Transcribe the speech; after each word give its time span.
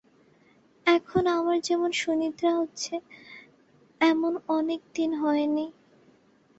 এখন 0.87 1.23
আমার 1.29 1.57
যেমন 1.61 1.91
সুনিদ্রা 1.91 2.51
হচ্ছে, 2.55 2.93
এমন 4.01 4.33
অনেক 4.49 4.81
দিন 4.95 5.11
হয়নি। 5.15 5.65